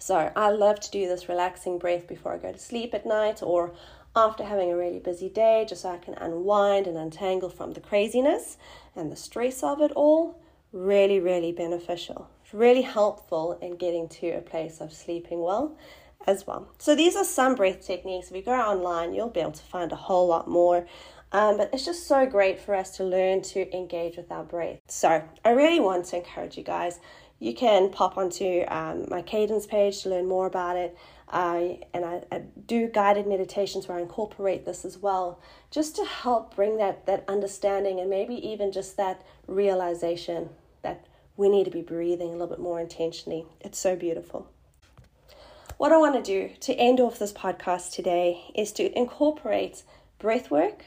So 0.00 0.32
I 0.34 0.48
love 0.50 0.80
to 0.80 0.90
do 0.90 1.06
this 1.06 1.28
relaxing 1.28 1.78
breath 1.78 2.08
before 2.08 2.34
I 2.34 2.38
go 2.38 2.52
to 2.52 2.58
sleep 2.58 2.94
at 2.94 3.04
night 3.04 3.42
or 3.42 3.72
after 4.16 4.42
having 4.42 4.72
a 4.72 4.76
really 4.76 4.98
busy 4.98 5.28
day, 5.28 5.66
just 5.68 5.82
so 5.82 5.90
I 5.90 5.98
can 5.98 6.14
unwind 6.14 6.86
and 6.86 6.96
untangle 6.96 7.50
from 7.50 7.74
the 7.74 7.80
craziness 7.80 8.56
and 8.96 9.12
the 9.12 9.16
stress 9.16 9.62
of 9.62 9.80
it 9.80 9.92
all. 9.92 10.40
Really, 10.72 11.20
really 11.20 11.52
beneficial. 11.52 12.28
Really 12.52 12.82
helpful 12.82 13.58
in 13.60 13.76
getting 13.76 14.08
to 14.08 14.30
a 14.30 14.40
place 14.40 14.80
of 14.80 14.92
sleeping 14.92 15.42
well 15.42 15.76
as 16.26 16.46
well. 16.46 16.68
So 16.78 16.94
these 16.94 17.14
are 17.14 17.24
some 17.24 17.54
breath 17.54 17.86
techniques. 17.86 18.30
If 18.30 18.36
you 18.36 18.42
go 18.42 18.52
online, 18.52 19.12
you'll 19.12 19.28
be 19.28 19.40
able 19.40 19.52
to 19.52 19.62
find 19.62 19.92
a 19.92 19.96
whole 19.96 20.26
lot 20.26 20.48
more. 20.48 20.86
Um, 21.32 21.58
but 21.58 21.70
it's 21.72 21.84
just 21.84 22.08
so 22.08 22.26
great 22.26 22.58
for 22.58 22.74
us 22.74 22.96
to 22.96 23.04
learn 23.04 23.42
to 23.42 23.72
engage 23.76 24.16
with 24.16 24.32
our 24.32 24.42
breath. 24.42 24.80
So 24.88 25.22
I 25.44 25.50
really 25.50 25.78
want 25.78 26.06
to 26.06 26.16
encourage 26.16 26.56
you 26.56 26.64
guys. 26.64 26.98
You 27.40 27.54
can 27.54 27.90
pop 27.90 28.18
onto 28.18 28.64
um, 28.68 29.06
my 29.08 29.22
cadence 29.22 29.66
page 29.66 30.02
to 30.02 30.10
learn 30.10 30.26
more 30.26 30.46
about 30.46 30.76
it. 30.76 30.96
Uh, 31.28 31.76
and 31.94 32.04
I, 32.04 32.22
I, 32.30 32.42
do 32.66 32.88
guided 32.88 33.26
meditations 33.26 33.88
where 33.88 33.98
I 33.98 34.02
incorporate 34.02 34.66
this 34.66 34.84
as 34.84 34.98
well, 34.98 35.40
just 35.70 35.96
to 35.96 36.04
help 36.04 36.56
bring 36.56 36.76
that 36.78 37.06
that 37.06 37.24
understanding 37.28 38.00
and 38.00 38.10
maybe 38.10 38.34
even 38.34 38.72
just 38.72 38.96
that 38.96 39.22
realization 39.46 40.50
that 40.82 41.06
we 41.36 41.48
need 41.48 41.64
to 41.64 41.70
be 41.70 41.82
breathing 41.82 42.28
a 42.28 42.32
little 42.32 42.48
bit 42.48 42.58
more 42.58 42.80
intentionally. 42.80 43.46
It's 43.60 43.78
so 43.78 43.94
beautiful. 43.94 44.48
What 45.78 45.92
I 45.92 45.96
want 45.96 46.16
to 46.16 46.22
do 46.22 46.52
to 46.60 46.74
end 46.74 47.00
off 47.00 47.18
this 47.18 47.32
podcast 47.32 47.92
today 47.92 48.50
is 48.54 48.72
to 48.72 48.98
incorporate 48.98 49.84
breath 50.18 50.50
work 50.50 50.84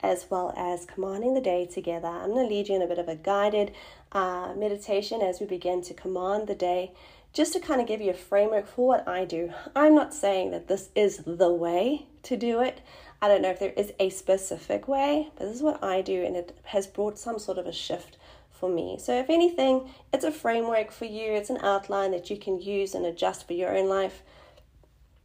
as 0.00 0.26
well 0.30 0.54
as 0.56 0.84
commanding 0.84 1.34
the 1.34 1.40
day 1.40 1.66
together. 1.66 2.06
I'm 2.06 2.30
going 2.30 2.48
to 2.48 2.54
lead 2.54 2.68
you 2.68 2.76
in 2.76 2.82
a 2.82 2.86
bit 2.86 2.98
of 2.98 3.08
a 3.08 3.16
guided 3.16 3.72
uh, 4.12 4.52
meditation 4.56 5.20
as 5.20 5.40
we 5.40 5.46
begin 5.46 5.82
to 5.82 5.94
command 5.94 6.46
the 6.46 6.54
day, 6.54 6.92
just 7.32 7.52
to 7.52 7.60
kind 7.60 7.80
of 7.80 7.86
give 7.86 8.00
you 8.00 8.10
a 8.10 8.14
framework 8.14 8.66
for 8.66 8.86
what 8.86 9.08
I 9.08 9.24
do. 9.24 9.52
I'm 9.76 9.94
not 9.94 10.14
saying 10.14 10.50
that 10.52 10.68
this 10.68 10.88
is 10.94 11.22
the 11.26 11.52
way 11.52 12.06
to 12.24 12.36
do 12.36 12.60
it. 12.60 12.80
I 13.20 13.28
don't 13.28 13.42
know 13.42 13.50
if 13.50 13.58
there 13.58 13.72
is 13.76 13.92
a 13.98 14.10
specific 14.10 14.86
way, 14.88 15.28
but 15.36 15.46
this 15.46 15.56
is 15.56 15.62
what 15.62 15.82
I 15.82 16.00
do, 16.02 16.24
and 16.24 16.36
it 16.36 16.56
has 16.64 16.86
brought 16.86 17.18
some 17.18 17.38
sort 17.38 17.58
of 17.58 17.66
a 17.66 17.72
shift 17.72 18.16
for 18.50 18.68
me. 18.68 18.96
So, 18.98 19.18
if 19.18 19.28
anything, 19.28 19.90
it's 20.12 20.24
a 20.24 20.32
framework 20.32 20.90
for 20.90 21.04
you, 21.04 21.32
it's 21.32 21.50
an 21.50 21.58
outline 21.62 22.12
that 22.12 22.30
you 22.30 22.36
can 22.36 22.60
use 22.60 22.94
and 22.94 23.04
adjust 23.04 23.46
for 23.46 23.54
your 23.54 23.76
own 23.76 23.88
life. 23.88 24.22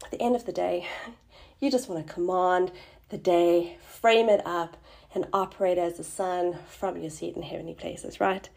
At 0.05 0.11
the 0.11 0.21
end 0.21 0.35
of 0.35 0.45
the 0.45 0.51
day, 0.51 0.87
you 1.59 1.71
just 1.71 1.87
want 1.89 2.05
to 2.05 2.13
command 2.13 2.71
the 3.09 3.17
day, 3.17 3.77
frame 3.87 4.27
it 4.27 4.41
up, 4.45 4.77
and 5.13 5.27
operate 5.34 5.77
as 5.77 5.98
the 5.98 6.03
sun 6.03 6.58
from 6.67 6.98
your 6.98 7.10
seat 7.10 7.36
in 7.36 7.43
heavenly 7.43 7.74
places, 7.74 8.20
right? 8.20 8.50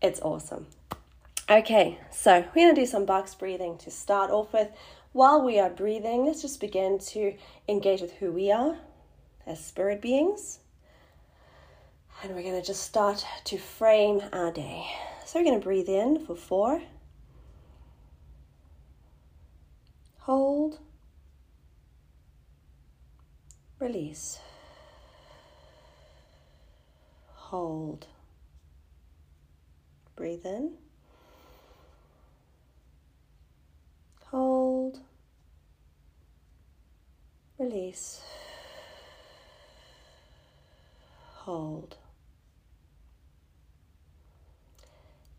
It's 0.00 0.20
awesome. 0.20 0.66
Okay, 1.50 1.98
so 2.10 2.40
we're 2.54 2.64
going 2.64 2.74
to 2.74 2.80
do 2.80 2.86
some 2.86 3.04
box 3.04 3.34
breathing 3.34 3.78
to 3.78 3.90
start 3.90 4.30
off 4.30 4.52
with. 4.52 4.68
While 5.12 5.42
we 5.42 5.58
are 5.58 5.70
breathing, 5.70 6.26
let's 6.26 6.42
just 6.42 6.60
begin 6.60 6.98
to 6.98 7.34
engage 7.68 8.00
with 8.00 8.12
who 8.12 8.30
we 8.30 8.52
are 8.52 8.76
as 9.46 9.64
spirit 9.64 10.02
beings. 10.02 10.60
And 12.22 12.34
we're 12.34 12.42
going 12.42 12.60
to 12.60 12.66
just 12.66 12.82
start 12.82 13.24
to 13.44 13.58
frame 13.58 14.22
our 14.32 14.52
day. 14.52 14.86
So 15.24 15.38
we're 15.38 15.44
going 15.44 15.60
to 15.60 15.64
breathe 15.64 15.88
in 15.88 16.24
for 16.26 16.34
four. 16.34 16.82
Hold 20.20 20.78
Release. 23.80 24.40
Hold. 27.48 28.06
Breathe 30.16 30.44
in. 30.44 30.72
Hold. 34.26 35.00
Release. 37.58 38.20
Hold. 41.36 41.96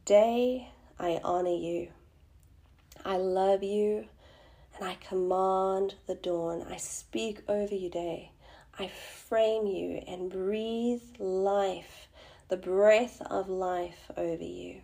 Day, 0.05 0.69
I 0.97 1.21
honor 1.23 1.49
you. 1.49 1.89
I 3.05 3.17
love 3.17 3.61
you 3.61 4.07
and 4.75 4.83
I 4.83 4.95
command 4.95 5.93
the 6.07 6.15
dawn. 6.15 6.65
I 6.71 6.77
speak 6.77 7.43
over 7.47 7.75
you 7.75 7.91
day. 7.91 8.31
I 8.81 8.87
frame 8.87 9.67
you 9.67 10.01
and 10.07 10.31
breathe 10.31 11.01
life, 11.19 12.07
the 12.47 12.55
breath 12.55 13.21
of 13.29 13.49
life 13.49 14.09
over 14.15 14.41
you. 14.41 14.79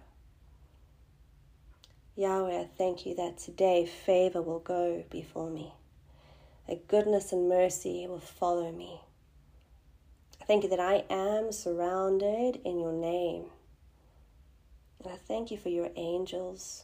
Yahweh, 2.17 2.59
I 2.59 2.67
thank 2.77 3.05
you 3.05 3.15
that 3.15 3.37
today 3.37 3.85
favor 3.85 4.41
will 4.41 4.59
go 4.59 5.05
before 5.09 5.49
me, 5.49 5.73
that 6.67 6.89
goodness 6.89 7.31
and 7.31 7.47
mercy 7.47 8.05
will 8.05 8.19
follow 8.19 8.69
me. 8.69 8.99
I 10.41 10.45
thank 10.45 10.63
you 10.63 10.69
that 10.71 10.79
I 10.81 11.05
am 11.09 11.53
surrounded 11.53 12.59
in 12.65 12.79
your 12.79 12.91
name. 12.91 13.45
And 15.01 15.13
I 15.13 15.15
thank 15.15 15.51
you 15.51 15.57
for 15.57 15.69
your 15.69 15.89
angels, 15.95 16.83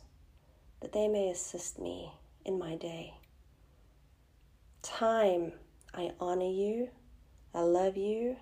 that 0.79 0.93
they 0.93 1.09
may 1.09 1.29
assist 1.29 1.77
me 1.77 2.13
in 2.45 2.57
my 2.57 2.75
day. 2.75 3.15
Time, 4.81 5.51
I 5.93 6.13
honor 6.21 6.49
you, 6.49 6.89
I 7.53 7.61
love 7.61 7.97
you. 7.97 8.37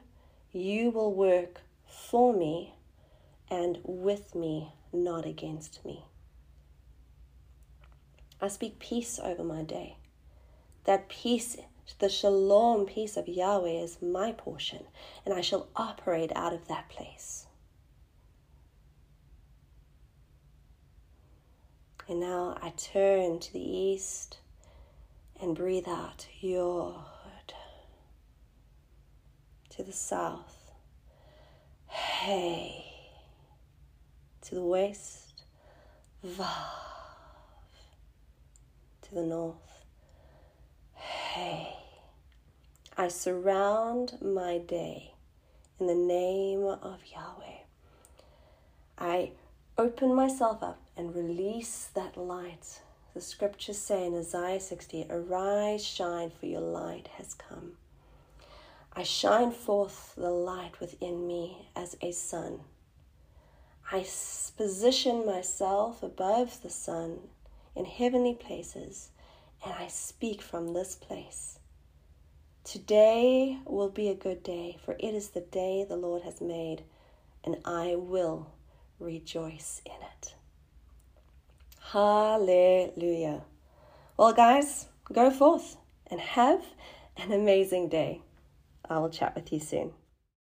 You 0.51 0.91
will 0.91 1.13
work 1.13 1.61
for 1.87 2.33
me 2.33 2.75
and 3.49 3.79
with 3.83 4.35
me, 4.35 4.71
not 4.93 5.25
against 5.25 5.83
me. 5.83 6.05
I 8.41 8.47
speak 8.47 8.79
peace 8.79 9.19
over 9.21 9.43
my 9.43 9.63
day. 9.63 9.97
That 10.85 11.09
peace, 11.09 11.57
the 11.99 12.09
shalom 12.09 12.85
peace 12.85 13.17
of 13.17 13.27
Yahweh, 13.27 13.81
is 13.81 14.01
my 14.01 14.31
portion, 14.31 14.85
and 15.25 15.33
I 15.33 15.41
shall 15.41 15.67
operate 15.75 16.31
out 16.35 16.53
of 16.53 16.67
that 16.67 16.89
place. 16.89 17.47
And 22.07 22.19
now 22.19 22.57
I 22.61 22.69
turn 22.71 23.39
to 23.39 23.53
the 23.53 23.59
east 23.59 24.39
and 25.39 25.55
breathe 25.55 25.87
out 25.87 26.27
Yod. 26.39 27.08
To 29.79 29.85
the 29.85 29.93
south, 29.93 30.73
Hey. 31.87 32.83
To 34.41 34.55
the 34.55 34.61
west, 34.61 35.43
Vav 36.21 36.43
to 39.03 39.15
the 39.15 39.21
north. 39.21 39.85
Hey, 40.95 41.77
I 42.97 43.07
surround 43.07 44.17
my 44.21 44.57
day 44.57 45.13
in 45.79 45.87
the 45.87 45.95
name 45.95 46.65
of 46.65 46.99
Yahweh. 47.09 47.59
I 48.97 49.31
open 49.77 50.13
myself 50.13 50.61
up 50.61 50.81
and 50.97 51.15
release 51.15 51.89
that 51.95 52.17
light. 52.17 52.81
The 53.13 53.21
scriptures 53.21 53.77
say 53.77 54.05
in 54.07 54.13
Isaiah 54.13 54.59
60 54.59 55.07
Arise, 55.09 55.85
shine, 55.85 56.31
for 56.37 56.47
your 56.47 56.59
light 56.59 57.07
has 57.17 57.33
come. 57.33 57.77
I 58.99 59.03
shine 59.03 59.51
forth 59.51 60.13
the 60.17 60.29
light 60.29 60.81
within 60.81 61.25
me 61.25 61.69
as 61.73 61.95
a 62.01 62.11
sun. 62.11 62.59
I 63.93 64.05
position 64.57 65.25
myself 65.25 66.03
above 66.03 66.61
the 66.61 66.69
sun 66.69 67.19
in 67.77 67.85
heavenly 67.85 68.33
places, 68.33 69.11
and 69.63 69.73
I 69.73 69.87
speak 69.87 70.41
from 70.41 70.73
this 70.73 70.95
place. 70.95 71.59
Today 72.65 73.59
will 73.63 73.87
be 73.87 74.09
a 74.09 74.15
good 74.15 74.43
day, 74.43 74.75
for 74.83 74.97
it 74.99 75.13
is 75.15 75.29
the 75.29 75.39
day 75.39 75.85
the 75.87 75.95
Lord 75.95 76.23
has 76.23 76.41
made, 76.41 76.83
and 77.45 77.55
I 77.63 77.95
will 77.95 78.51
rejoice 78.99 79.81
in 79.85 79.93
it. 79.93 80.33
Hallelujah. 81.93 83.43
Well, 84.17 84.33
guys, 84.33 84.87
go 85.13 85.31
forth 85.31 85.77
and 86.07 86.19
have 86.19 86.61
an 87.15 87.31
amazing 87.31 87.87
day. 87.87 88.23
I 88.89 88.97
will 88.99 89.09
chat 89.09 89.35
with 89.35 89.53
you 89.53 89.59
soon. 89.59 89.91